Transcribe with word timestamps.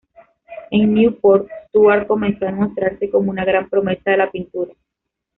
En 0.71 0.95
Newport, 0.95 1.47
Stuart 1.69 2.07
comenzó 2.07 2.47
a 2.47 2.51
mostrarse 2.51 3.11
como 3.11 3.29
una 3.29 3.45
gran 3.45 3.69
promesa 3.69 4.09
de 4.09 4.17
la 4.17 4.31
pintura. 4.31 4.73